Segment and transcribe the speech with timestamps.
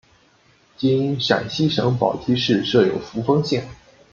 [0.77, 3.67] 今陕西省宝鸡市设有扶风县。